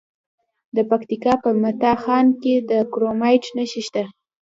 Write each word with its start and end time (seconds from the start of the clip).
د 0.75 0.77
پکتیکا 0.89 1.33
په 1.43 1.49
متا 1.61 1.93
خان 2.03 2.25
کې 2.41 2.55
د 2.69 2.71
کرومایټ 2.91 3.43
نښې 3.55 3.81
شته. 3.87 4.03